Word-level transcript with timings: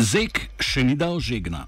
Zek 0.00 0.46
še 0.56 0.80
ni 0.80 0.94
dal 0.96 1.20
žegna. 1.20 1.66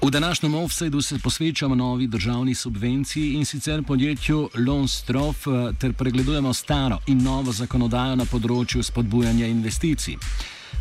V 0.00 0.08
današnjem 0.10 0.54
offsetu 0.54 1.02
se 1.02 1.18
posvečamo 1.18 1.74
novi 1.74 2.06
državni 2.06 2.54
subvenciji 2.54 3.34
in 3.34 3.44
sicer 3.44 3.82
podjetju 3.82 4.48
Lonstrof 4.66 5.44
ter 5.78 5.92
pregledujemo 5.92 6.54
staro 6.54 6.98
in 7.06 7.20
novo 7.22 7.52
zakonodajo 7.52 8.16
na 8.16 8.24
področju 8.24 8.82
spodbujanja 8.82 9.46
investicij. 9.46 10.16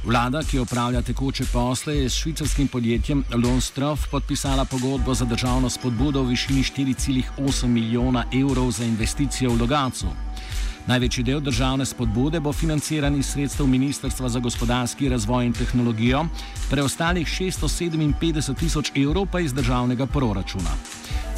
Vlada, 0.06 0.40
ki 0.48 0.62
opravlja 0.64 1.02
tekoče 1.02 1.50
posle, 1.52 1.98
je 1.98 2.10
s 2.10 2.22
švicarskim 2.24 2.68
podjetjem 2.72 3.26
Lonstrof 3.36 4.08
podpisala 4.08 4.66
pogodbo 4.66 5.14
za 5.14 5.26
državno 5.26 5.70
spodbudo 5.70 6.24
v 6.24 6.38
višini 6.38 6.64
4,8 6.64 7.68
milijona 7.68 8.26
evrov 8.32 8.72
za 8.72 8.88
investicije 8.88 9.50
v 9.50 9.60
Logacu. 9.60 10.16
Največji 10.90 11.24
del 11.24 11.42
državne 11.46 11.86
spodbude 11.86 12.40
bo 12.42 12.50
financiran 12.54 13.14
iz 13.16 13.28
sredstev 13.30 13.68
Ministrstva 13.70 14.30
za 14.30 14.40
gospodarski 14.40 15.10
razvoj 15.10 15.46
in 15.46 15.54
tehnologijo, 15.54 16.24
preostalih 16.70 17.28
657 17.28 18.58
tisoč 18.60 18.92
evrov 18.96 19.28
pa 19.32 19.40
iz 19.40 19.54
državnega 19.54 20.06
proračuna. 20.06 20.74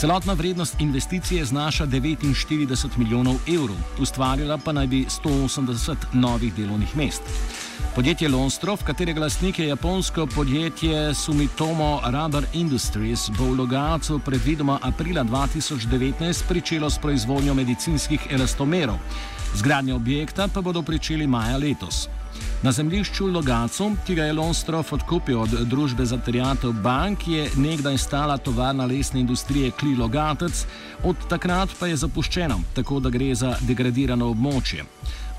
Celotna 0.02 0.34
vrednost 0.34 0.82
investicije 0.82 1.46
znaša 1.46 1.86
49 1.86 2.98
milijonov 2.98 3.36
evrov, 3.48 3.78
ustvarila 4.00 4.58
pa 4.58 4.72
naj 4.72 4.88
bi 4.88 5.06
180 5.06 5.96
novih 6.14 6.54
delovnih 6.54 6.98
mest. 6.98 7.22
Podjetje 7.96 8.30
Lonstrof, 8.30 8.84
katerega 8.84 9.22
lastnik 9.22 9.60
je 9.60 9.68
japonsko 9.68 10.28
podjetje 10.36 11.14
Sumitomo 11.14 12.02
Rubber 12.06 12.46
Industries, 12.54 13.30
bo 13.38 13.46
v 13.46 13.58
Logacu 13.58 14.20
predvidoma 14.20 14.80
aprila 14.82 15.24
2019 15.24 16.48
pričelo 16.48 16.90
s 16.90 16.98
proizvodnjo 16.98 17.54
medicinskih 17.54 18.28
elastomerov. 18.30 18.98
Zgradnjo 19.56 19.96
objekta 19.96 20.48
pa 20.48 20.62
bodo 20.62 20.82
pričeli 20.82 21.28
maja 21.28 21.58
letos. 21.58 22.08
Na 22.64 22.72
zemljišču 22.72 23.28
Logacu, 23.28 23.92
ki 24.06 24.16
ga 24.16 24.28
je 24.28 24.34
Lonstrof 24.34 24.94
odkupil 24.94 25.40
od 25.42 25.50
družbe 25.50 26.06
za 26.06 26.18
terjatev 26.18 26.74
bank, 26.84 27.28
je 27.28 27.50
nekdaj 27.58 27.98
stala 27.98 28.38
tovarna 28.38 28.86
lesne 28.86 29.20
industrije 29.20 29.72
Kli 29.72 29.96
Logatec, 29.96 30.66
od 31.04 31.28
takrat 31.30 31.70
pa 31.80 31.88
je 31.88 31.98
zapuščena, 31.98 32.60
tako 32.74 33.00
da 33.00 33.10
gre 33.10 33.34
za 33.36 33.56
degradirano 33.62 34.30
območje. 34.30 34.86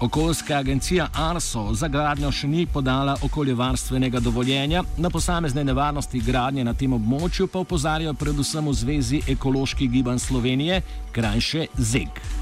Okoljska 0.02 0.56
agencija 0.58 1.08
Arso 1.14 1.68
za 1.74 1.88
gradnjo 1.88 2.32
še 2.34 2.48
ni 2.50 2.66
podala 2.66 3.14
okoljevarstvenega 3.22 4.20
dovoljenja, 4.20 4.82
na 4.98 5.10
posamezne 5.10 5.64
nevarnosti 5.64 6.20
gradnje 6.20 6.64
na 6.64 6.74
tem 6.74 6.92
območju 6.98 7.46
pa 7.46 7.62
opozarjajo 7.62 8.18
predvsem 8.18 8.66
v 8.66 8.74
Zvezi 8.82 9.22
ekoloških 9.36 9.90
gibanj 9.90 10.18
Slovenije, 10.18 10.82
krajše 11.14 11.68
ZEG. 11.78 12.41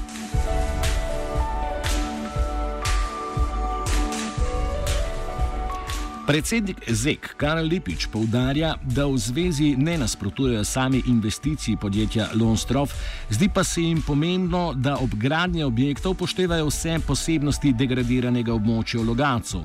Predsednik 6.31 6.77
ZEK 6.87 7.33
Karel 7.35 7.67
Lipič 7.67 8.05
poudarja, 8.07 8.77
da 8.87 9.03
v 9.03 9.17
zvezi 9.19 9.73
ne 9.75 9.97
nasprotujejo 9.99 10.63
sami 10.63 11.01
investiciji 11.11 11.75
podjetja 11.75 12.29
Lonstrof, 12.39 12.93
zdi 13.29 13.49
pa 13.51 13.63
se 13.63 13.81
jim 13.81 13.99
pomembno, 14.01 14.71
da 14.73 14.95
ob 14.95 15.11
gradnji 15.19 15.63
objektov 15.63 16.15
poštevajo 16.15 16.69
vse 16.69 17.01
posebnosti 17.07 17.73
degradiranega 17.75 18.53
območja 18.55 19.01
v 19.01 19.09
Logacu. 19.09 19.59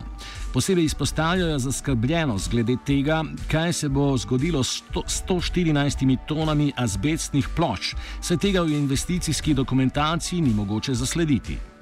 Posebej 0.51 0.91
izpostavljajo 0.91 1.63
zaskrbljenost 1.69 2.51
glede 2.51 2.77
tega, 2.83 3.23
kaj 3.47 3.73
se 3.73 3.89
bo 3.89 4.09
zgodilo 4.19 4.65
s 4.65 4.83
114 4.91 6.19
tonami 6.27 6.73
azbestnih 6.77 7.47
ploč, 7.55 7.95
saj 8.19 8.43
tega 8.43 8.67
v 8.67 8.75
investicijski 8.75 9.55
dokumentaciji 9.55 10.43
ni 10.43 10.51
mogoče 10.51 10.99
zaslediti. 10.99 11.76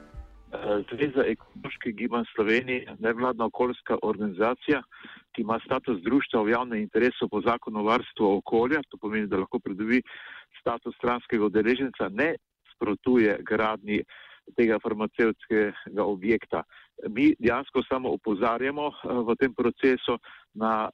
Zveza 0.91 1.25
ekoloških 1.27 1.95
gibanj 1.97 2.25
Slovenije, 2.35 2.97
nevladna 2.99 3.45
okoljska 3.45 3.99
organizacija, 4.03 4.83
ki 5.33 5.43
ima 5.43 5.59
status 5.65 6.01
društva 6.03 6.43
v 6.43 6.51
javnem 6.51 6.81
interesu 6.81 7.29
po 7.29 7.41
zakonu 7.41 7.81
o 7.81 7.89
varstvu 7.89 8.37
okolja, 8.39 8.83
to 8.89 8.99
pomeni, 9.01 9.27
da 9.27 9.41
lahko 9.43 9.59
pridobi 9.59 10.03
status 10.61 10.95
stranskega 10.97 11.45
udeleženca, 11.45 12.09
ne 12.09 12.35
sprotuje 12.75 13.39
gradnji 13.43 14.03
tega 14.57 14.79
farmacevtskega 14.83 16.05
objekta. 16.05 16.63
Mi 17.09 17.33
dejansko 17.39 17.83
samo 17.89 18.13
opozarjamo 18.15 18.91
v 19.29 19.37
tem 19.41 19.55
procesu 19.55 20.19
na 20.55 20.91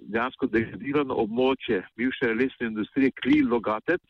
dejansko 0.00 0.46
degradirano 0.46 1.14
območje 1.24 1.84
bivše 1.96 2.34
lesne 2.34 2.72
industrije 2.72 3.14
Kli 3.22 3.42
Logatec, 3.42 4.02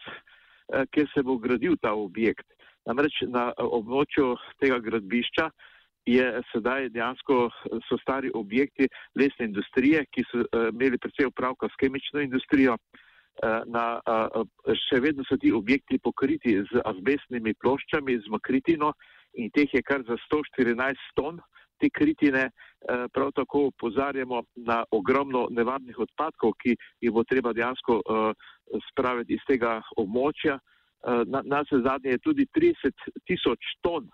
kjer 0.90 1.10
se 1.14 1.22
bo 1.22 1.36
gradil 1.38 1.76
ta 1.80 1.92
objekt. 1.92 2.46
Namreč 2.86 3.22
na 3.32 3.50
območju 3.56 4.34
tega 4.60 4.78
gradbišča 4.84 5.48
je 6.06 6.24
sedaj 6.52 6.90
dejansko 6.92 7.48
so 7.88 7.96
stari 8.02 8.30
objekti 8.34 8.88
lesne 9.16 9.48
industrije, 9.48 10.04
ki 10.12 10.24
so 10.28 10.44
imeli 10.68 11.00
predvsej 11.00 11.30
upravka 11.30 11.68
s 11.68 11.80
kemično 11.80 12.20
industrijo. 12.20 12.76
Na, 13.66 13.84
še 14.86 15.00
vedno 15.02 15.24
so 15.26 15.36
ti 15.40 15.50
objekti 15.52 15.98
pokriti 15.98 16.60
z 16.70 16.82
azbestnimi 16.84 17.54
ploščami, 17.58 18.20
z 18.20 18.30
makritino 18.30 18.92
in 19.34 19.50
teh 19.50 19.72
je 19.74 19.82
kar 19.82 20.04
za 20.06 20.14
114 20.28 21.00
ton 21.16 21.40
te 21.80 21.90
kritine. 21.90 22.50
Prav 22.84 23.32
tako 23.34 23.70
upozarjamo 23.72 24.42
na 24.68 24.84
ogromno 24.92 25.48
nevarnih 25.50 25.98
odpadkov, 25.98 26.52
ki 26.60 26.76
jih 27.00 27.12
bo 27.12 27.24
treba 27.24 27.56
dejansko 27.56 28.02
spraviti 28.92 29.34
iz 29.34 29.48
tega 29.48 29.80
območja. 29.96 30.60
Na, 31.04 31.42
na 31.44 31.64
se 31.68 31.80
zadnje 31.84 32.10
je 32.16 32.18
tudi 32.24 32.46
30 32.56 33.08
tisoč 33.28 33.60
ton 33.84 34.08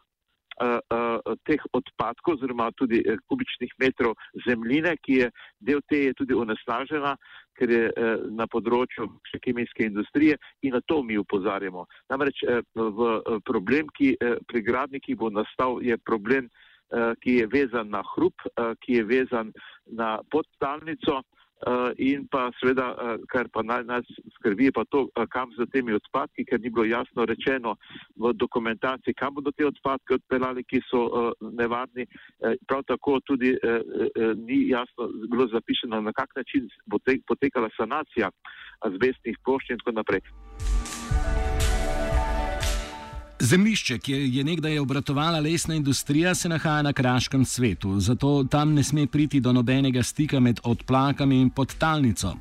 uh, 0.60 0.78
uh, 0.90 1.36
teh 1.46 1.62
odpadkov, 1.72 2.34
oziroma 2.34 2.70
tudi 2.76 3.02
kubičnih 3.28 3.72
metrov 3.80 4.16
zemljine, 4.46 4.96
ki 5.04 5.20
je 5.22 5.30
del 5.58 5.82
te 5.88 6.04
je 6.06 6.16
tudi 6.18 6.36
onesnažena, 6.36 7.16
ker 7.58 7.72
je 7.72 7.84
uh, 7.90 8.26
na 8.36 8.46
področju 8.50 9.08
kemijske 9.44 9.86
industrije 9.88 10.38
in 10.62 10.76
na 10.76 10.82
to 10.86 11.02
mi 11.02 11.18
upozarjamo. 11.20 11.86
Namreč 12.12 12.44
uh, 12.44 12.60
v 12.74 13.40
problem, 13.46 13.90
ki 13.96 14.14
uh, 14.16 14.38
pri 14.48 14.64
gradnikih 14.66 15.18
bo 15.20 15.32
nastal, 15.32 15.80
je 15.84 15.98
problem, 15.98 16.50
uh, 16.90 17.12
ki 17.22 17.40
je 17.40 17.50
vezan 17.52 17.92
na 17.92 18.04
hrup, 18.14 18.48
uh, 18.54 18.72
ki 18.84 19.00
je 19.00 19.10
vezan 19.14 19.54
na 19.86 20.18
podstalnico. 20.32 21.20
Uh, 21.20 21.39
in 21.98 22.26
pa 22.30 22.48
seveda, 22.60 22.86
uh, 22.94 23.24
kar 23.28 23.48
pa 23.52 23.62
naj 23.62 23.84
nas 23.84 24.06
skrbi, 24.36 24.70
je 24.70 24.72
pa 24.72 24.84
to, 24.88 25.02
uh, 25.08 25.26
kam 25.28 25.52
z 25.58 25.66
temi 25.72 25.92
odpadki, 25.92 26.44
ker 26.48 26.60
ni 26.60 26.70
bilo 26.70 26.86
jasno 26.88 27.26
rečeno 27.28 27.76
v 28.16 28.32
dokumentaciji, 28.32 29.14
kam 29.14 29.34
bodo 29.34 29.52
te 29.52 29.66
odpadke 29.66 30.16
odpeljali, 30.20 30.64
ki 30.64 30.80
so 30.88 31.32
nevarni. 31.40 32.06
Prav 32.68 32.82
tako 32.88 33.18
tudi 33.26 33.52
ni 34.36 34.58
jasno 34.68 35.08
bilo 35.30 35.46
zapišeno, 35.52 36.00
na 36.00 36.12
kak 36.12 36.32
način 36.36 36.68
bo 36.86 36.98
te, 36.98 37.18
potekala 37.26 37.68
sanacija 37.76 38.30
azbestnih 38.80 39.38
plošč 39.44 39.70
in 39.70 39.78
tako 39.82 39.96
naprej. 40.00 40.20
Zemlišče, 43.42 43.98
kjer 43.98 44.20
je 44.20 44.42
nekdaj 44.44 44.78
obratovala 44.78 45.38
lesna 45.40 45.74
industrija, 45.74 46.34
se 46.34 46.48
nahaja 46.48 46.82
na 46.82 46.92
kraškem 46.92 47.44
svetu, 47.44 48.00
zato 48.00 48.44
tam 48.50 48.74
ne 48.74 48.82
sme 48.82 49.06
priti 49.06 49.40
do 49.40 49.52
nobenega 49.52 50.02
stika 50.02 50.40
med 50.40 50.60
odplakami 50.64 51.40
in 51.40 51.48
podtalnico. 51.50 52.34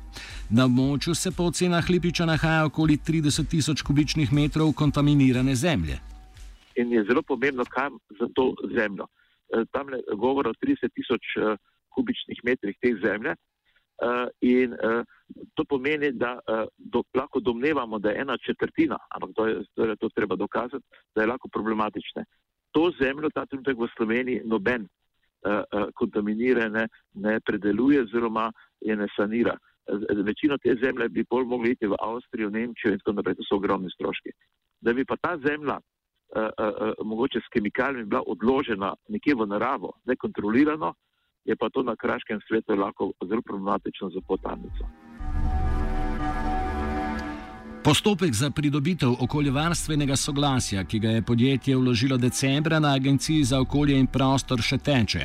Na 0.50 0.66
območju 0.68 1.14
se 1.14 1.32
po 1.32 1.46
ocenah 1.48 1.88
Lipiča 1.90 2.26
nahaja 2.28 2.66
okoli 2.68 2.98
30 3.08 3.48
tisoč 3.48 3.82
kubičnih 3.82 4.32
metrov 4.32 4.74
kontaminirane 4.76 5.54
zemlje. 5.54 5.96
In 6.76 6.92
je 6.92 7.04
zelo 7.08 7.22
pomembno, 7.22 7.64
kam 7.64 7.96
za 8.20 8.28
to 8.34 8.52
zemljo. 8.76 9.08
Tam 9.72 9.88
je 9.88 10.02
govor 10.16 10.52
o 10.52 10.52
30 10.52 10.92
tisoč 10.94 11.32
kubičnih 11.96 12.44
metrih 12.44 12.76
te 12.80 12.92
zemlje. 13.02 13.34
In 14.40 14.76
to 15.54 15.64
pomeni, 15.64 16.12
da 16.12 16.38
do, 16.76 17.02
lahko 17.14 17.40
domnevamo, 17.40 17.98
da 17.98 18.10
je 18.10 18.20
ena 18.20 18.36
četrtina, 18.38 18.98
ampak 19.14 19.30
to 19.36 19.46
je, 19.46 19.64
to 19.74 19.84
je 19.84 19.96
to 19.96 20.08
treba 20.08 20.36
dokazati, 20.36 20.84
da 21.14 21.22
je 21.22 21.26
lahko 21.26 21.48
problematične. 21.48 22.24
To 22.72 22.90
zemljo 23.00 23.30
ta 23.34 23.46
trenutek 23.46 23.78
v 23.78 23.88
Sloveniji 23.96 24.42
noben 24.44 24.88
kontaminirane 25.94 26.88
ne 27.14 27.40
predeluje 27.40 28.02
oziroma 28.02 28.52
je 28.80 28.96
ne 28.96 29.06
sanira. 29.16 29.56
Večino 30.24 30.58
te 30.58 30.76
zemlje 30.82 31.08
bi 31.08 31.24
pol 31.24 31.44
mogli 31.44 31.70
iti 31.70 31.86
v 31.86 31.96
Avstrijo, 32.00 32.50
Nemčijo 32.50 32.92
in 32.92 32.98
tako 32.98 33.12
naprej, 33.12 33.34
to 33.34 33.44
so 33.48 33.56
ogromni 33.56 33.90
stroški. 33.90 34.30
Da 34.80 34.92
bi 34.92 35.04
pa 35.04 35.16
ta 35.16 35.36
zemlja 35.46 35.78
mogoče 37.04 37.40
s 37.40 37.48
kemikalijami 37.52 38.06
bila 38.06 38.22
odložena 38.26 38.94
nekje 39.08 39.34
v 39.34 39.46
naravo, 39.46 39.92
nekontrolirano, 40.04 40.94
je 41.44 41.56
pa 41.56 41.70
to 41.70 41.82
na 41.82 41.96
kraškem 41.96 42.40
svetu 42.48 42.74
lahko 42.74 43.12
zelo 43.28 43.42
problematično 43.42 44.10
za 44.10 44.20
potalnico. 44.28 44.84
Postopek 47.90 48.34
za 48.34 48.50
pridobitev 48.50 49.14
okoljevarstvenega 49.18 50.16
soglasja, 50.16 50.84
ki 50.84 50.98
ga 50.98 51.10
je 51.10 51.22
podjetje 51.22 51.76
vložilo 51.76 52.16
decembra 52.16 52.78
na 52.78 52.92
Agenciji 52.94 53.44
za 53.44 53.58
okolje 53.60 53.96
in 53.98 54.06
prostor, 54.06 54.60
še 54.62 54.76
teče. 54.78 55.24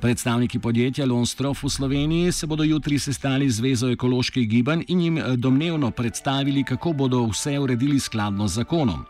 Predstavniki 0.00 0.58
podjetja 0.58 1.04
Lonstrof 1.06 1.60
v 1.64 1.68
Sloveniji 1.68 2.32
se 2.32 2.46
bodo 2.46 2.64
jutri 2.64 2.96
sestali 2.98 3.50
z 3.50 3.60
Zvezo 3.60 3.90
ekoloških 3.92 4.48
gibanj 4.48 4.86
in 4.88 5.00
jim 5.00 5.18
eh, 5.18 5.36
domnevno 5.36 5.90
predstavili, 5.90 6.62
kako 6.64 6.92
bodo 6.92 7.20
vse 7.26 7.58
uredili 7.58 8.00
skladno 8.00 8.48
z 8.48 8.62
zakonom. 8.62 9.04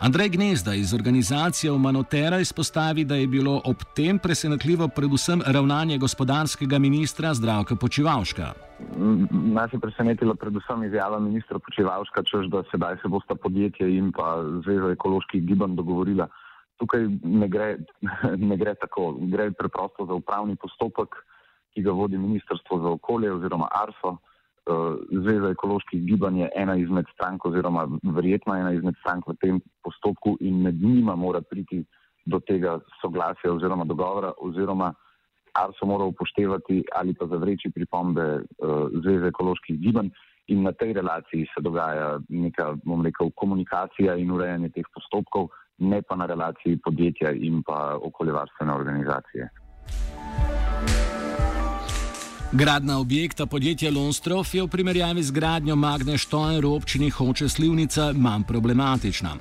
Andrej 0.00 0.28
Gnezda 0.38 0.74
iz 0.74 0.94
organizacije 0.94 1.70
Humanotera 1.70 2.40
izpostavi, 2.40 3.04
da 3.04 3.20
je 3.20 3.26
bilo 3.26 3.60
ob 3.64 3.84
tem 3.94 4.18
presenetljivo 4.18 4.88
predvsem 4.88 5.42
ravnanje 5.46 5.98
gospodarskega 5.98 6.78
ministra 6.78 7.34
Zdravka 7.34 7.76
Počivalška. 7.76 8.67
Nas 9.30 9.72
je 9.72 9.80
presenetila 9.80 10.34
predvsem 10.34 10.84
izjava 10.84 11.18
ministra 11.18 11.58
Počivalška, 11.58 12.22
čež 12.22 12.46
da 12.52 12.62
sedaj 12.70 13.00
se 13.02 13.08
bosta 13.08 13.34
podjetje 13.34 13.88
in 13.96 14.12
pa 14.12 14.38
Zveza 14.64 14.92
ekoloških 14.94 15.42
gibanj 15.46 15.74
dogovorila. 15.76 16.28
Tukaj 16.78 17.08
ne 17.22 17.48
gre, 17.48 17.68
ne 18.50 18.56
gre 18.56 18.74
tako, 18.78 19.16
gre 19.32 19.50
preprosto 19.50 20.06
za 20.06 20.14
upravni 20.14 20.56
postopek, 20.56 21.18
ki 21.74 21.82
ga 21.82 21.92
vodi 21.92 22.18
Ministrstvo 22.18 22.78
za 22.84 22.94
okolje 23.00 23.32
oziroma 23.32 23.66
ARSO. 23.82 24.14
Eh, 24.68 24.94
Zveza 25.24 25.50
ekoloških 25.50 26.04
gibanj 26.06 26.40
je 26.44 26.50
ena 26.54 26.76
izmed 26.76 27.10
strank 27.14 27.44
oziroma 27.50 27.88
verjetno 28.02 28.54
ena 28.54 28.72
izmed 28.72 28.94
strank 29.00 29.26
v 29.26 29.34
tem 29.42 29.60
postopku 29.82 30.36
in 30.40 30.62
med 30.62 30.82
njima 30.82 31.16
mora 31.16 31.40
priti 31.40 31.84
do 32.26 32.40
tega 32.40 32.78
soglasja 33.00 33.52
oziroma 33.52 33.84
dogovora 33.84 34.32
oziroma 34.38 34.92
ARSO 35.64 35.86
mora 35.86 36.04
upoštevati 36.04 36.82
ali 36.94 37.14
pa 37.14 37.26
zavreči 37.26 37.70
pripombe 37.74 38.26
uh, 38.38 38.88
Zveze 39.04 39.32
ekoloških 39.32 39.80
gibanj 39.80 40.10
in 40.48 40.62
na 40.62 40.72
tej 40.72 40.92
relaciji 40.96 41.46
se 41.54 41.60
dogaja 41.60 42.18
neka, 42.28 42.72
bom 42.84 43.04
rekel, 43.04 43.30
komunikacija 43.36 44.16
in 44.16 44.30
urejanje 44.32 44.70
teh 44.76 44.86
postopkov, 44.94 45.50
ne 45.78 46.00
pa 46.02 46.16
na 46.16 46.26
relaciji 46.26 46.80
podjetja 46.84 47.34
in 47.36 47.62
pa 47.62 47.98
okoljevarstvene 48.02 48.72
organizacije. 48.72 49.50
Gradna 52.52 53.00
objekta 53.00 53.46
podjetja 53.46 53.90
Lonstrof 53.92 54.54
je 54.54 54.62
v 54.62 54.68
primerjavi 54.72 55.22
z 55.22 55.32
gradnjo 55.36 55.76
Magne 55.76 56.16
Štojer 56.18 56.64
v 56.64 56.70
občini 56.72 57.10
Hoče 57.10 57.44
Slivnica 57.48 58.12
manj 58.16 58.46
problematična. 58.48 59.36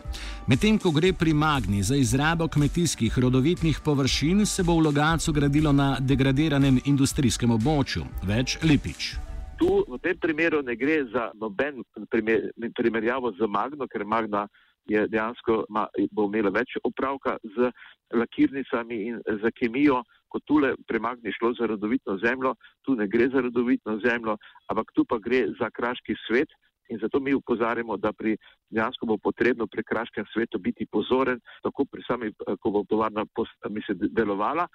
Medtem 0.47 0.75
ko 0.75 0.91
gre 0.91 1.13
pri 1.13 1.33
Magni 1.33 1.79
za 1.83 1.95
izrabo 1.95 2.47
kmetijskih 2.51 3.19
rodovitnih 3.19 3.79
površin, 3.85 4.45
se 4.45 4.63
bo 4.63 4.75
v 4.75 4.91
Logacu 4.91 5.31
gradilo 5.31 5.71
na 5.71 5.95
degradiranem 5.99 6.81
industrijskem 6.85 7.55
območju. 7.55 8.03
Več 8.27 8.59
Lipič. 8.63 9.15
Tu 9.55 9.71
v 9.87 9.99
tem 10.03 10.19
primeru 10.19 10.59
ne 10.59 10.75
gre 10.75 11.05
za 11.07 11.31
noben 11.39 11.79
primer, 12.11 12.51
primerjavo 12.75 13.31
z 13.39 13.47
Magno, 13.47 13.87
ker 13.87 14.03
Magna 14.03 14.49
je 14.83 15.07
dejansko 15.07 15.63
ma, 15.69 15.87
bo 16.11 16.27
imela 16.27 16.51
več 16.51 16.75
opravka 16.83 17.39
z 17.55 17.71
lakirnicami 18.11 18.99
in 19.07 19.23
za 19.39 19.51
kemijo 19.55 20.03
kot 20.29 20.45
tule 20.45 20.73
premagni 20.87 21.33
šlo 21.35 21.53
za 21.59 21.67
rodovitno 21.67 22.17
zemljo, 22.23 22.55
tu 22.85 22.95
ne 22.95 23.07
gre 23.07 23.29
za 23.33 23.41
rodovitno 23.41 23.99
zemljo, 24.05 24.37
ampak 24.67 24.91
tu 24.95 25.05
pa 25.05 25.19
gre 25.19 25.45
za 25.59 25.69
kraški 25.69 26.15
svet. 26.27 26.49
In 26.89 26.99
zato 27.01 27.19
mi 27.19 27.33
upozarjamo, 27.33 27.97
da 27.97 28.13
pri 28.13 28.37
dejansko 28.71 29.05
bo 29.05 29.17
potrebno 29.17 29.67
pri 29.67 29.83
kraškem 29.83 30.25
svetu 30.33 30.59
biti 30.59 30.85
pozoren, 30.85 31.39
tako 31.63 31.85
pri 31.85 32.03
sami, 32.07 32.31
ko 32.61 32.71
bo 32.71 32.83
tovarna 32.87 33.25
misli, 33.69 33.95
delovala, 34.15 34.67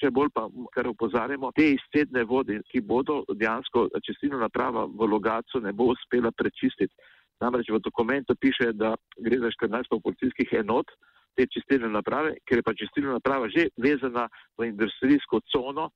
še 0.00 0.10
bolj 0.10 0.30
pa, 0.32 0.46
kar 0.72 0.88
upozarjamo, 0.88 1.52
te 1.52 1.66
izcedne 1.74 2.24
vode, 2.24 2.60
ki 2.72 2.80
bodo 2.80 3.20
dejansko 3.34 3.88
čistilna 4.00 4.40
naprava 4.46 4.86
v 4.88 5.10
Logacu 5.12 5.60
ne 5.60 5.72
bo 5.72 5.90
uspela 5.92 6.32
prečistiti. 6.32 6.94
Namreč 7.40 7.68
v 7.70 7.78
dokumentu 7.84 8.34
piše, 8.34 8.72
da 8.72 8.96
gre 9.20 9.38
za 9.38 9.52
14 9.60 9.92
policijskih 10.02 10.56
enot, 10.64 10.88
te 11.38 11.46
čistilne 11.46 11.90
naprave, 11.94 12.34
ker 12.42 12.58
je 12.58 12.66
pa 12.66 12.74
čistilna 12.74 13.16
naprava 13.20 13.46
že 13.54 13.68
vezana 13.78 14.26
v 14.58 14.72
industrijsko 14.72 15.40
cono, 15.46 15.90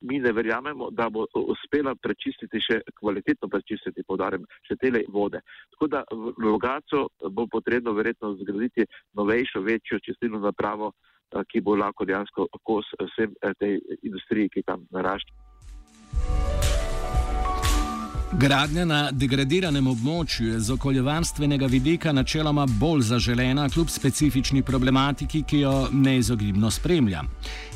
mi 0.00 0.20
ne 0.22 0.32
verjamemo, 0.32 0.90
da 0.90 1.08
bo 1.10 1.26
uspela 1.34 1.94
prečistiti 1.98 2.60
še 2.62 2.80
kvalitetno 3.00 3.48
prečistiti, 3.50 4.06
podarem, 4.06 4.44
še 4.66 4.78
tele 4.78 5.02
vode. 5.10 5.40
Tako 5.74 5.88
da 5.90 6.04
v 6.12 6.34
Logacu 6.44 7.08
bo 7.34 7.48
potrebno 7.50 7.96
verjetno 7.98 8.36
zgraditi 8.38 8.86
novejšo, 9.18 9.62
večjo 9.66 9.98
čistilno 9.98 10.38
napravo, 10.44 10.92
ki 11.50 11.60
bo 11.60 11.74
lahko 11.76 12.06
dejansko 12.08 12.48
kos 12.62 12.94
vsem 13.02 13.34
eh, 13.42 13.52
tej 13.58 13.78
industriji, 14.02 14.54
ki 14.54 14.66
tam 14.70 14.86
narašča. 14.94 16.57
Gradnja 18.36 18.82
na 18.84 18.96
degradiranem 19.08 19.86
območju 19.88 20.50
je 20.50 20.58
z 20.60 20.74
okoljevarstvenega 20.74 21.66
vidika 21.72 22.12
načeloma 22.12 22.66
bolj 22.80 23.06
zaželena, 23.08 23.64
kljub 23.72 23.88
specifični 23.88 24.60
problematiki, 24.62 25.40
ki 25.48 25.62
jo 25.62 25.72
neizogibno 25.92 26.68
spremlja. 26.70 27.22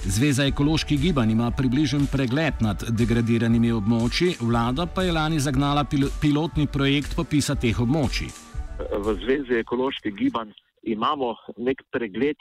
Zveza 0.04 0.44
ekoloških 0.44 1.00
gibanj 1.00 1.32
ima 1.32 1.48
približen 1.56 2.04
pregled 2.12 2.60
nad 2.60 2.84
degradiranimi 3.00 3.72
območji, 3.72 4.36
vlada 4.44 4.86
pa 4.86 5.08
je 5.08 5.16
lani 5.16 5.40
zagnala 5.40 5.88
pil 5.88 6.10
pilotni 6.20 6.68
projekt 6.68 7.16
popisa 7.16 7.56
teh 7.56 7.80
območij. 7.80 8.28
V 8.76 9.18
Zvezi 9.24 9.56
ekoloških 9.64 10.14
gibanj 10.20 10.52
imamo 10.82 11.32
nek 11.56 11.80
pregled 11.90 12.36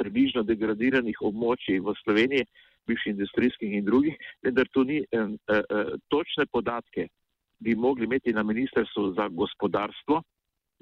približno 0.00 0.48
degradiranih 0.48 1.20
območij 1.20 1.84
v 1.84 2.00
Sloveniji, 2.00 2.48
bivših 2.88 3.12
industrijskih 3.12 3.76
in 3.76 3.84
drugih, 3.84 4.16
vendar 4.42 4.72
to 4.72 4.88
ni 4.88 5.04
eh, 5.04 5.18
eh, 5.52 5.98
točne 6.08 6.48
podatke 6.48 7.12
bi 7.62 7.74
mogli 7.74 8.04
imeti 8.04 8.32
na 8.32 8.42
Ministrstvu 8.42 9.14
za 9.14 9.28
gospodarstvo, 9.28 10.22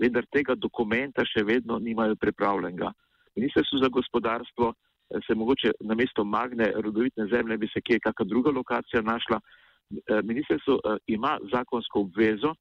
vendar 0.00 0.24
tega 0.32 0.54
dokumenta 0.56 1.24
še 1.28 1.44
vedno 1.44 1.78
nimajo 1.78 2.16
pripravljenega. 2.16 2.92
Ministrstvo 3.36 3.82
za 3.82 3.88
gospodarstvo 3.88 4.72
eh, 4.72 5.20
se 5.26 5.34
mogoče 5.34 5.72
na 5.80 5.94
mesto 5.94 6.24
magne 6.24 6.72
rodovitne 6.76 7.26
zemlje 7.32 7.58
bi 7.58 7.68
se 7.72 7.80
kje 7.80 8.00
kakšna 8.00 8.26
druga 8.32 8.50
lokacija 8.50 9.02
našla. 9.02 9.40
Eh, 9.40 10.22
ministrstvo 10.22 10.78
eh, 10.78 10.96
ima 11.06 11.38
zakonsko 11.52 12.06
obvezo 12.06 12.54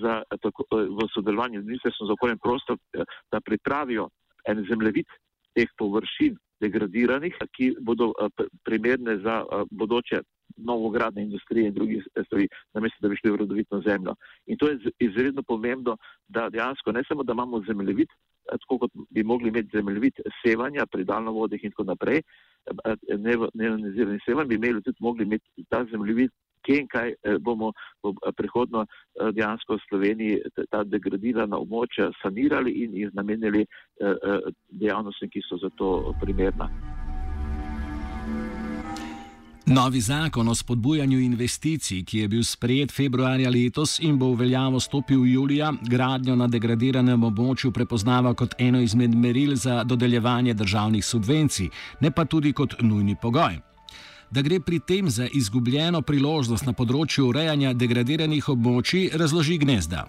za, 0.00 0.14
tako, 0.42 0.64
v 0.74 1.04
sodelovanju 1.14 1.60
z 1.62 1.66
Ministrstvom 1.66 2.08
za 2.08 2.12
okolje 2.12 2.32
in 2.34 2.38
prostor, 2.42 2.76
da 3.30 3.38
pripravijo 3.40 4.08
en 4.50 4.64
zemljevid 4.68 5.06
teh 5.54 5.70
površin 5.78 6.34
degradiranih, 6.60 7.36
ki 7.54 7.68
bodo 7.78 8.08
primerne 8.66 9.14
za 9.22 9.36
bodoče 9.70 10.24
novogradne 10.56 11.22
industrije 11.22 11.68
in 11.68 11.74
drugih 11.74 12.06
stvari, 12.26 12.48
namesto 12.74 12.98
da 13.00 13.08
bi 13.08 13.16
šli 13.16 13.30
v 13.30 13.36
rodovitno 13.36 13.80
zemljo. 13.80 14.14
In 14.46 14.56
to 14.58 14.68
je 14.68 14.78
izredno 14.98 15.42
pomembno, 15.42 15.96
da 16.28 16.48
dejansko 16.50 16.92
ne 16.92 17.02
samo, 17.08 17.22
da 17.22 17.32
imamo 17.32 17.62
zemljevid, 17.66 18.08
eh, 18.08 18.56
tako 18.60 18.78
kot 18.78 18.90
bi 19.10 19.22
mogli 19.22 19.48
imeti 19.48 19.76
zemljevid 19.76 20.12
sevanja 20.44 20.86
pri 20.86 21.04
daljnovodih 21.04 21.64
in 21.64 21.70
tako 21.70 21.84
naprej, 21.84 22.18
eh, 22.18 22.96
neonizirani 23.54 24.18
sevanj, 24.26 24.48
bi 24.48 24.54
imeli 24.54 24.82
tudi 24.82 24.96
mogli 25.00 25.22
imeti 25.22 25.64
ta 25.68 25.84
zemljevid, 25.90 26.30
kje 26.64 26.80
in 26.80 26.86
kaj 26.88 27.08
eh, 27.10 27.38
bomo 27.40 27.72
prihodno 28.36 28.86
dejansko 29.32 29.74
v 29.74 29.84
Sloveniji 29.88 30.40
ta 30.70 30.84
degradirana 30.84 31.58
območja 31.60 32.10
sanirali 32.22 32.72
in 32.84 32.96
jih 32.96 33.10
namenili 33.12 33.66
dejavnostim, 34.70 35.28
ki 35.30 35.44
so 35.44 35.60
za 35.60 35.70
to 35.76 36.14
primerna. 36.20 36.70
Novi 39.66 40.00
zakon 40.00 40.48
o 40.48 40.54
spodbujanju 40.54 41.18
investicij, 41.18 42.02
ki 42.04 42.18
je 42.18 42.28
bil 42.28 42.42
sprejet 42.44 42.92
februarja 42.92 43.50
letos 43.50 43.96
in 44.00 44.18
bo 44.18 44.26
v 44.34 44.42
veljavo 44.42 44.80
stopil 44.80 45.24
julija, 45.24 45.70
gradnjo 45.88 46.36
na 46.36 46.46
degradiranem 46.46 47.24
območju 47.24 47.72
prepoznava 47.72 48.34
kot 48.34 48.54
eno 48.58 48.82
izmed 48.84 49.14
meril 49.16 49.56
za 49.56 49.84
dodeljevanje 49.84 50.54
državnih 50.54 51.04
subvencij, 51.04 51.70
ne 52.00 52.10
pa 52.10 52.24
tudi 52.24 52.52
kot 52.52 52.76
nujni 52.82 53.16
pogoj. 53.22 53.56
Da 54.30 54.42
gre 54.42 54.60
pri 54.60 54.80
tem 54.84 55.08
za 55.08 55.30
izgubljeno 55.32 56.02
priložnost 56.02 56.66
na 56.66 56.76
področju 56.76 57.30
urejanja 57.32 57.72
degradiranih 57.72 58.48
območij, 58.48 59.14
razloži 59.16 59.58
gnezda. 59.64 60.04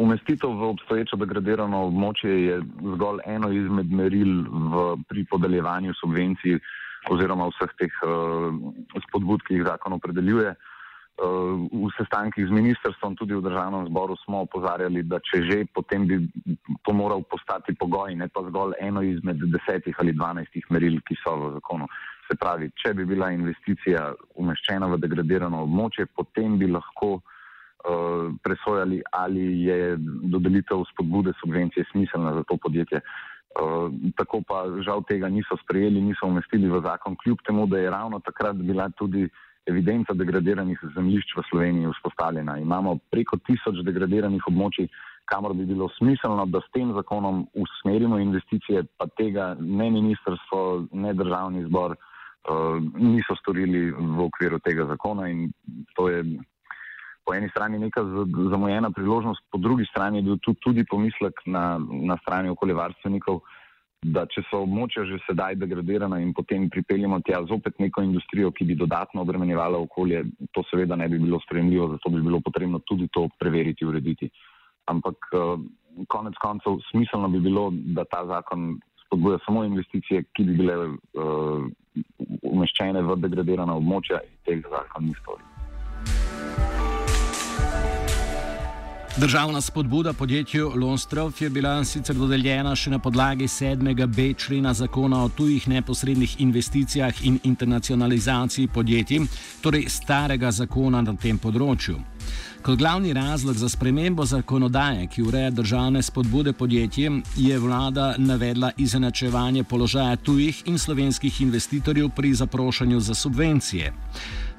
Umestitev 0.00 0.56
v 0.56 0.72
obstoječo 0.72 1.16
degradirano 1.20 1.84
območje 1.92 2.44
je 2.46 2.60
zgolj 2.94 3.20
eno 3.26 3.52
izmed 3.52 3.92
meril 3.92 4.46
v, 4.48 4.92
pri 5.08 5.28
podeljevanju 5.28 5.92
subvencij 6.00 6.56
oziroma 7.08 7.48
vseh 7.48 7.72
teh 7.80 8.02
uh, 8.04 8.52
spodbud, 9.06 9.44
ki 9.46 9.56
jih 9.58 9.66
zakon 9.68 9.96
opredeljuje. 9.96 10.52
Uh, 11.20 11.68
v 11.68 11.88
sestankih 11.98 12.48
z 12.48 12.52
ministrstvom, 12.52 13.16
tudi 13.16 13.36
v 13.36 13.44
državnem 13.44 13.88
zboru, 13.88 14.16
smo 14.24 14.44
opozarjali, 14.48 15.04
da 15.04 15.20
če 15.20 15.42
že, 15.44 15.58
potem 15.68 16.06
bi 16.08 16.16
to 16.84 16.92
moral 16.96 17.20
postati 17.28 17.76
pogoj, 17.76 18.16
ne 18.16 18.28
pa 18.28 18.40
zgolj 18.48 18.76
eno 18.80 19.02
izmed 19.04 19.36
desetih 19.52 19.96
ali 20.00 20.16
dvanajstih 20.16 20.64
meril, 20.72 21.00
ki 21.04 21.16
so 21.20 21.36
v 21.36 21.52
zakonu. 21.58 21.88
Se 22.24 22.38
pravi, 22.40 22.70
če 22.72 22.94
bi 22.94 23.04
bila 23.04 23.32
investicija 23.36 24.14
umeščena 24.40 24.88
v 24.88 25.00
degradirano 25.02 25.64
območje, 25.66 26.08
potem 26.16 26.56
bi 26.56 26.70
lahko 26.72 27.18
uh, 27.20 28.32
presojali, 28.40 29.02
ali 29.12 29.66
je 29.66 29.96
dodelitev 30.32 30.86
spodbude 30.94 31.36
subvencije 31.40 31.84
smiselna 31.92 32.32
za 32.38 32.48
to 32.48 32.56
podjetje. 32.56 33.04
Uh, 33.50 33.90
tako 34.14 34.42
pa 34.46 34.62
žal 34.86 35.02
tega 35.08 35.28
niso 35.28 35.56
sprejeli, 35.64 36.00
niso 36.00 36.26
umestili 36.26 36.68
v 36.70 36.78
zakon, 36.84 37.16
kljub 37.18 37.40
temu, 37.46 37.66
da 37.66 37.78
je 37.78 37.90
ravno 37.90 38.20
takrat 38.22 38.56
bila 38.56 38.86
tudi 38.94 39.26
evidenca 39.66 40.14
degradiranih 40.14 40.78
zemljišč 40.94 41.34
v 41.36 41.42
Sloveniji 41.50 41.90
vzpostavljena. 41.90 42.58
Imamo 42.58 42.98
preko 43.10 43.40
tisoč 43.46 43.82
degradiranih 43.84 44.46
območij, 44.46 44.86
kamor 45.30 45.54
bi 45.54 45.66
bilo 45.66 45.88
smiselno, 45.98 46.46
da 46.46 46.62
s 46.62 46.70
tem 46.74 46.94
zakonom 46.94 47.42
usmerimo 47.54 48.18
investicije, 48.18 48.84
pa 48.98 49.06
tega 49.18 49.56
ne 49.58 49.90
ministrstvo, 49.90 50.86
ne 50.92 51.14
državni 51.14 51.66
zbor 51.66 51.96
uh, 51.96 52.78
niso 52.94 53.36
storili 53.42 53.90
v 53.90 54.24
okviru 54.30 54.62
tega 54.62 54.86
zakona 54.94 55.28
in 55.28 55.50
to 55.98 56.08
je 56.08 56.22
po 57.24 57.34
eni 57.34 57.48
strani 57.48 57.78
neka 57.78 58.02
zamujena 58.50 58.90
priložnost, 58.90 59.42
po 59.52 59.58
drugi 59.58 59.86
strani 59.90 60.18
je 60.18 60.22
bil 60.22 60.38
tu 60.38 60.54
tudi 60.54 60.84
pomislek 60.84 61.40
na, 61.46 61.78
na 61.78 62.16
strani 62.22 62.48
okoljevarstvenikov, 62.48 63.40
da 64.00 64.24
če 64.32 64.42
so 64.48 64.62
območja 64.64 65.04
že 65.04 65.18
sedaj 65.26 65.58
degradirana 65.60 66.20
in 66.24 66.32
potem 66.32 66.70
pripeljemo 66.72 67.20
tja 67.20 67.42
zopet 67.48 67.76
neko 67.78 68.02
industrijo, 68.02 68.50
ki 68.50 68.64
bi 68.70 68.78
dodatno 68.80 69.20
obremenjevala 69.26 69.78
okolje, 69.78 70.24
to 70.56 70.64
seveda 70.70 70.96
ne 70.96 71.08
bi 71.08 71.18
bilo 71.20 71.40
spremljivo, 71.44 71.90
zato 71.96 72.12
bi 72.14 72.22
bilo 72.24 72.40
potrebno 72.40 72.80
tudi 72.88 73.10
to 73.12 73.28
preveriti, 73.38 73.84
urediti. 73.84 74.30
Ampak 74.88 75.28
uh, 75.36 75.60
konec 76.08 76.40
koncev 76.40 76.80
smiselno 76.90 77.28
bi 77.28 77.44
bilo, 77.44 77.68
da 77.92 78.04
ta 78.08 78.24
zakon 78.26 78.80
spodbuja 79.04 79.38
samo 79.44 79.64
investicije, 79.68 80.24
ki 80.32 80.48
bi 80.48 80.56
bile 80.64 80.76
uh, 80.88 81.68
umeščene 82.42 83.04
v 83.04 83.20
degradirana 83.20 83.76
območja 83.76 84.24
in 84.24 84.36
tega 84.48 84.78
zakon 84.78 85.10
ni 85.10 85.16
storil. 85.20 85.50
Državna 89.16 89.60
spodbuda 89.60 90.12
podjetju 90.12 90.72
Lonstrov 90.76 91.32
je 91.40 91.50
bila 91.50 91.84
sicer 91.84 92.16
dodeljena 92.16 92.76
še 92.76 92.90
na 92.90 92.98
podlagi 92.98 93.48
7b 93.48 94.36
člena 94.38 94.70
zakona 94.74 95.24
o 95.24 95.28
tujih 95.28 95.68
neposrednih 95.68 96.36
investicijah 96.40 97.24
in 97.26 97.38
internacionalizaciji 97.44 98.68
podjetij, 98.68 99.26
torej 99.60 99.88
starega 99.88 100.50
zakona 100.50 101.02
na 101.02 101.16
tem 101.16 101.38
področju. 101.38 101.98
Kot 102.62 102.78
glavni 102.78 103.12
razlog 103.12 103.56
za 103.56 103.68
spremembo 103.68 104.24
zakonodaje, 104.24 105.06
ki 105.06 105.22
ureja 105.22 105.50
državne 105.50 106.02
spodbude 106.02 106.52
podjetjem, 106.52 107.22
je 107.36 107.58
vlada 107.58 108.14
navedla 108.18 108.70
izenačevanje 108.76 109.64
položaja 109.64 110.16
tujih 110.16 110.62
in 110.66 110.78
slovenskih 110.78 111.40
investitorjev 111.40 112.12
pri 112.14 112.34
zaprošanju 112.34 113.00
za 113.00 113.14
subvencije. 113.14 113.92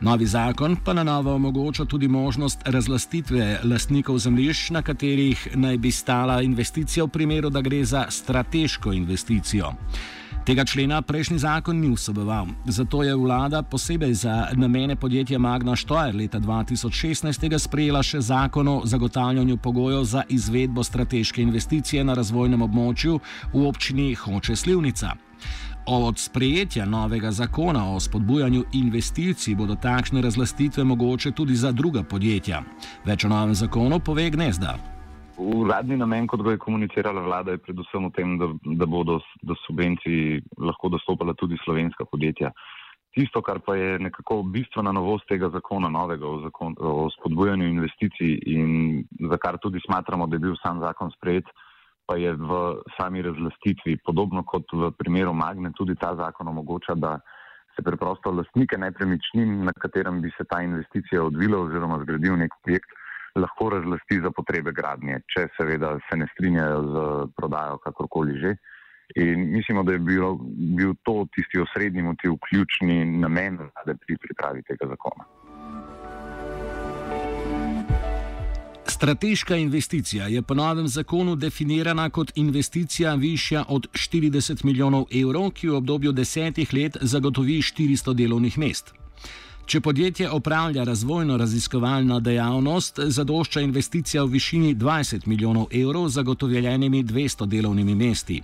Novi 0.02 0.26
zakon 0.26 0.76
pa 0.84 0.94
na 0.94 1.04
novo 1.04 1.36
omogoča 1.36 1.86
tudi 1.86 2.08
možnost 2.08 2.60
razlastitve 2.66 3.60
lastnikov 3.64 4.18
zemljišč, 4.18 4.70
na 4.70 4.82
katerih 4.82 5.48
naj 5.56 5.78
bi 5.78 5.92
stala 5.92 6.42
investicija 6.42 7.04
v 7.04 7.08
primeru, 7.08 7.50
da 7.50 7.62
gre 7.62 7.84
za 7.86 8.06
strateško 8.10 8.94
investicijo. 8.94 9.74
Tega 10.46 10.66
člena 10.66 11.02
prejšnji 11.02 11.38
zakon 11.40 11.80
ni 11.80 11.92
vseboval, 11.94 12.48
zato 12.66 13.04
je 13.04 13.16
vlada 13.16 13.62
posebej 13.62 14.14
za 14.14 14.48
namene 14.54 14.96
podjetja 14.96 15.40
Magna 15.40 15.76
Štojer 15.76 16.16
leta 16.16 16.40
2016 16.40 17.60
sprejela 17.60 18.02
še 18.04 18.22
zakon 18.22 18.68
o 18.68 18.82
zagotavljanju 18.86 19.58
pogojev 19.58 20.04
za 20.04 20.24
izvedbo 20.30 20.84
strateške 20.84 21.42
investicije 21.42 22.04
na 22.04 22.14
razvojnem 22.14 22.62
območju 22.62 23.20
v 23.54 23.68
občini 23.68 24.16
Hoče 24.16 24.56
Slivnica. 24.56 25.14
Od 25.88 26.18
sprejetja 26.18 26.86
novega 26.86 27.32
zakona 27.32 27.94
o 27.96 28.00
spodbujanju 28.00 28.64
investicij 28.74 29.56
bodo 29.56 29.76
takšne 29.76 30.22
razlastitve 30.22 30.84
mogoče 30.84 31.32
tudi 31.32 31.56
za 31.56 31.72
druga 31.72 32.04
podjetja. 32.04 32.62
Več 33.06 33.26
o 33.26 33.30
novem 33.30 33.56
zakonu 33.58 34.00
pove 34.00 34.30
Gnezda. 34.30 34.76
Uradni 35.38 35.98
namen, 35.98 36.28
kot 36.28 36.44
ga 36.46 36.52
je 36.52 36.62
komunicirala 36.62 37.22
vlada, 37.26 37.52
je 37.52 37.64
predvsem 37.66 38.06
v 38.06 38.12
tem, 38.14 38.38
da, 38.38 38.52
da 38.78 38.86
bodo 38.86 39.18
do 39.42 39.58
subvencij 39.66 40.44
lahko 40.62 40.90
dostopala 40.94 41.34
tudi 41.34 41.58
slovenska 41.66 42.06
podjetja. 42.06 42.54
Tisto, 43.18 43.42
kar 43.42 43.60
pa 43.66 43.76
je 43.76 43.98
nekako 44.00 44.44
bistvena 44.44 44.94
novost 44.94 45.26
tega 45.28 45.50
zakona, 45.50 45.90
novega 45.90 46.28
o, 46.28 46.38
zakon, 46.46 46.78
o 46.78 47.10
spodbujanju 47.18 47.68
investicij 47.68 48.38
in 48.54 49.02
za 49.32 49.38
kar 49.42 49.58
tudi 49.58 49.82
smatramo, 49.86 50.28
da 50.28 50.38
je 50.38 50.46
bil 50.46 50.56
sam 50.62 50.80
zakon 50.80 51.10
sprejet, 51.18 51.50
pa 52.12 52.20
je 52.20 52.36
v 52.36 52.84
sami 53.00 53.24
razlastitvi, 53.24 54.04
podobno 54.04 54.44
kot 54.44 54.68
v 54.76 54.92
primeru 55.00 55.32
Magne, 55.32 55.72
tudi 55.72 55.96
ta 55.96 56.12
zakon 56.20 56.52
omogoča, 56.52 56.92
da 57.00 57.16
se 57.72 57.80
preprosto 57.80 58.36
lastnike 58.36 58.76
nepremičnin, 58.76 59.64
na 59.64 59.72
katerem 59.72 60.20
bi 60.20 60.28
se 60.36 60.44
ta 60.44 60.60
investicija 60.60 61.24
odvila 61.24 61.62
oziroma 61.64 62.02
zgradil 62.04 62.36
nek 62.36 62.52
projekt, 62.68 62.92
lahko 63.40 63.70
razlasti 63.72 64.20
za 64.20 64.32
potrebe 64.36 64.76
gradnje, 64.76 65.22
če 65.32 65.48
seveda 65.56 65.94
se 66.10 66.20
ne 66.20 66.28
strinjajo 66.34 66.84
z 66.92 67.06
prodajo 67.40 67.80
kakorkoli 67.80 68.36
že. 68.44 68.56
In 69.16 69.48
mislimo, 69.56 69.84
da 69.88 69.96
je 69.96 70.04
bil, 70.04 70.36
bil 70.76 70.92
to 71.08 71.26
tisti 71.36 71.64
osrednji 71.64 72.04
motiv, 72.04 72.36
ključni 72.44 73.06
namen 73.24 73.58
pri 73.88 74.20
pripravi 74.20 74.68
tega 74.68 74.92
zakona. 74.92 75.28
Strateška 79.02 79.56
investicija 79.56 80.28
je 80.28 80.42
po 80.42 80.54
novem 80.54 80.88
zakonu 80.88 81.36
definirana 81.36 82.10
kot 82.10 82.32
investicija 82.36 83.16
višja 83.16 83.64
od 83.68 83.88
40 83.94 84.66
milijonov 84.66 85.06
evrov, 85.22 85.50
ki 85.52 85.70
v 85.70 85.76
obdobju 85.76 86.12
desetih 86.12 86.74
let 86.74 86.98
zagotovi 87.02 87.56
400 87.62 88.14
delovnih 88.14 88.58
mest. 88.58 88.94
Če 89.66 89.82
podjetje 89.82 90.30
opravlja 90.30 90.84
razvojno 90.84 91.38
raziskovalno 91.38 92.20
dejavnost, 92.20 93.00
zadošča 93.08 93.62
investicija 93.62 94.24
v 94.24 94.36
višini 94.38 94.76
20 94.76 95.28
milijonov 95.28 95.68
evrov 95.72 96.08
z 96.10 96.20
zagotovljenimi 96.22 97.04
200 97.04 97.46
delovnimi 97.46 97.96
mesti. 97.96 98.42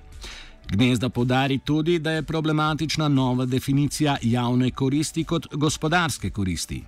Gnezda 0.71 1.09
podari 1.09 1.59
tudi, 1.59 1.99
da 1.99 2.11
je 2.11 2.23
problematična 2.23 3.07
nova 3.07 3.45
definicija 3.45 4.17
javne 4.21 4.71
koristi 4.71 5.23
kot 5.23 5.53
gospodarske 5.53 6.29
koristi 6.29 6.83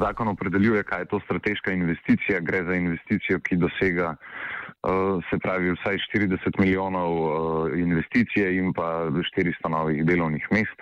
zakon 0.00 0.28
opredeljuje, 0.28 0.82
kaj 0.82 1.00
je 1.00 1.10
to 1.12 1.20
strateška 1.24 1.72
investicija. 1.72 2.40
Gre 2.40 2.64
za 2.64 2.74
investicijo, 2.74 3.40
ki 3.40 3.56
dosega 3.56 4.14
uh, 4.16 5.24
se 5.30 5.38
pravi 5.38 5.72
vsaj 5.72 5.98
40 6.14 6.60
milijonov 6.60 7.12
uh, 7.12 7.78
investicije 7.78 8.56
in 8.56 8.72
pa 8.72 9.10
400 9.36 9.68
novih 9.68 10.04
delovnih 10.06 10.46
mest. 10.50 10.80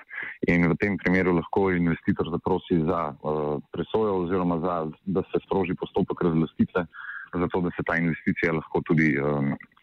In 0.49 0.69
v 0.71 0.77
tem 0.79 0.99
primeru 0.99 1.35
lahko 1.35 1.71
investitor 1.71 2.31
zaprosi 2.31 2.81
za 2.87 3.03
uh, 3.11 3.59
presojo 3.73 4.23
oziroma 4.23 4.61
za, 4.67 4.77
da 5.07 5.23
se 5.33 5.43
sproži 5.47 5.75
postopek 5.75 6.23
razlastitve, 6.23 6.87
zato 7.35 7.61
da 7.61 7.71
se 7.77 7.83
ta 7.87 7.97
investicija 7.97 8.53
lahko 8.53 8.83
tudi 8.87 9.15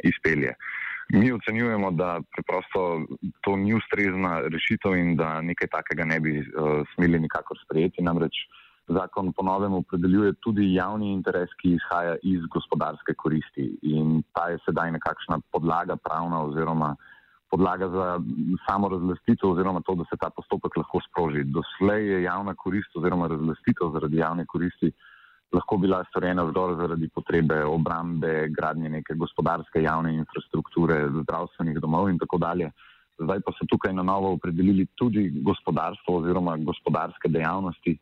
izpelje. 0.04 0.56
Mi 1.14 1.32
ocenjujemo, 1.32 1.92
da 1.92 2.20
preprosto 2.34 3.06
to 3.42 3.56
ni 3.56 3.74
ustrezna 3.74 4.42
rešitev 4.50 4.96
in 4.98 5.16
da 5.16 5.42
nekaj 5.42 5.68
takega 5.68 6.06
ne 6.06 6.20
bi 6.20 6.40
uh, 6.40 6.82
smeli 6.96 7.20
nikakor 7.20 7.60
sprejeti. 7.66 8.02
Namreč 8.02 8.34
uh, 8.34 8.65
Zakon 8.88 9.32
ponovem 9.34 9.74
opredeljuje 9.74 10.34
tudi 10.46 10.74
javni 10.74 11.12
interes, 11.14 11.50
ki 11.62 11.74
izhaja 11.74 12.16
iz 12.24 12.46
gospodarske 12.54 13.16
koristi 13.18 13.66
in 13.82 14.22
ta 14.34 14.50
je 14.52 14.60
sedaj 14.66 14.92
nekakšna 14.92 15.40
podlaga 15.52 15.96
pravna 15.96 16.44
oziroma 16.46 16.96
podlaga 17.50 17.90
za 17.90 18.06
samo 18.68 18.90
razlastitev 18.90 19.50
oziroma 19.50 19.82
to, 19.82 19.96
da 19.96 20.06
se 20.10 20.18
ta 20.22 20.30
postopek 20.30 20.78
lahko 20.78 21.02
sproži. 21.10 21.44
Doslej 21.44 22.08
je 22.12 22.24
javna 22.24 22.54
korist 22.56 22.96
oziroma 22.96 23.28
razlastitev 23.28 23.92
zaradi 23.94 24.18
javne 24.18 24.46
koristi 24.46 24.92
lahko 25.54 25.78
bila 25.78 26.04
storjena 26.10 26.46
zgolj 26.50 26.76
zaradi 26.82 27.10
potrebe 27.10 27.64
obrambe, 27.66 28.48
gradnje 28.50 28.90
neke 28.90 29.14
gospodarske 29.14 29.82
javne 29.82 30.14
infrastrukture, 30.16 30.98
zdravstvenih 31.22 31.80
domov 31.80 32.10
in 32.10 32.20
tako 32.20 32.38
dalje. 32.38 32.72
Zdaj 33.20 33.40
pa 33.46 33.54
so 33.56 33.66
tukaj 33.72 33.94
na 33.94 34.04
novo 34.04 34.34
opredelili 34.36 34.88
tudi 34.96 35.30
gospodarstvo 35.50 36.18
oziroma 36.18 36.58
gospodarske 36.58 37.32
dejavnosti 37.32 37.98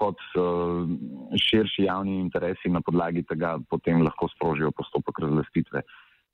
kot 0.00 0.20
uh, 0.40 0.88
širši 1.36 1.86
javni 1.86 2.18
interesi 2.20 2.72
na 2.72 2.80
podlagi 2.80 3.22
tega 3.28 3.58
potem 3.70 4.02
lahko 4.06 4.30
sprožijo 4.32 4.72
postopek 4.76 5.20
razlastitve. 5.26 5.82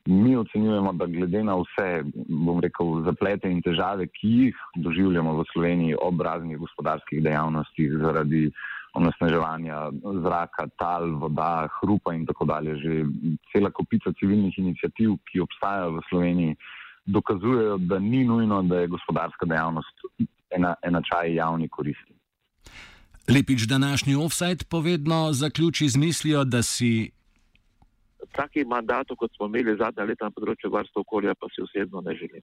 Mi 0.07 0.37
ocenjujemo, 0.39 0.93
da 0.95 1.07
glede 1.11 1.43
na 1.43 1.57
vse, 1.59 1.89
bom 2.29 2.61
rekel, 2.63 3.01
zaplete 3.09 3.51
in 3.51 3.59
težave, 3.63 4.07
ki 4.07 4.31
jih 4.41 4.61
doživljamo 4.85 5.35
v 5.41 5.45
Sloveniji 5.51 5.99
ob 5.99 6.23
raznih 6.23 6.61
gospodarskih 6.63 7.25
dejavnostih 7.25 7.97
zaradi 8.05 8.45
onesnaževanja 8.97 9.81
zraka, 10.25 10.69
tal, 10.79 11.11
voda, 11.21 11.69
hrupa 11.81 12.15
in 12.15 12.25
tako 12.27 12.47
dalje, 12.49 12.77
že 12.81 13.05
cela 13.53 13.71
kopica 13.71 14.13
civilnih 14.21 14.59
inicijativ, 14.63 15.19
ki 15.29 15.43
obstajajo 15.45 15.99
v 15.99 16.05
Sloveniji, 16.09 16.57
dokazujejo, 17.07 17.79
da 17.91 17.99
ni 17.99 18.25
nujno, 18.25 18.63
da 18.63 18.81
je 18.81 18.93
gospodarska 18.95 19.47
dejavnost 19.47 20.07
ena, 20.51 20.75
enačaj 20.83 21.35
javni 21.35 21.69
koristi. 21.69 22.16
Lepič 23.29 23.63
današnji 23.63 24.15
offside 24.15 24.65
povedno 24.71 25.33
zaključi 25.33 25.89
z 25.89 25.97
mislijo, 25.97 26.45
da 26.45 26.63
si. 26.63 27.11
Takih 28.37 28.67
mandatov, 28.67 29.17
kot 29.17 29.31
smo 29.37 29.47
imeli 29.47 29.77
zadnja 29.79 30.05
leta 30.05 30.25
na 30.25 30.31
področju 30.31 30.71
varstva 30.71 31.01
okolja, 31.01 31.35
pa 31.35 31.47
si 31.51 31.63
osebno 31.63 32.01
ne 32.01 32.15
želim. 32.21 32.43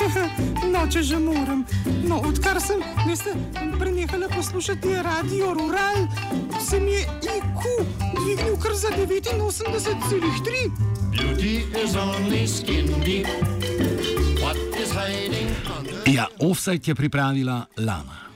No, 0.72 0.86
če 0.86 1.02
že 1.02 1.18
moram. 1.18 1.64
No, 2.08 2.20
odkar 2.28 2.60
sem 2.62 2.80
veste, 3.08 3.34
prenehala 3.78 4.28
poslušati 4.28 4.94
radio 5.02 5.54
Rural, 5.54 6.06
se 6.60 6.80
mi 6.80 6.92
je 6.92 7.02
IQ 7.34 7.60
dvignil 8.20 8.56
kar 8.62 8.74
za 8.74 8.88
89,3. 8.88 10.70
Beauty 11.10 11.66
is 11.84 11.96
only 11.96 12.46
skin 12.46 12.86
deep. 13.04 14.19
Ja, 16.06 16.26
offset 16.38 16.88
je 16.88 16.94
pripravila 16.94 17.66
Lana. 17.76 18.29